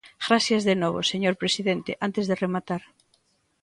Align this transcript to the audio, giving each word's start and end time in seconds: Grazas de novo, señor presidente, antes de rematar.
Grazas 0.25 0.63
de 0.69 0.75
novo, 0.83 0.99
señor 1.11 1.35
presidente, 1.41 1.91
antes 2.07 2.25
de 2.29 2.39
rematar. 2.43 2.81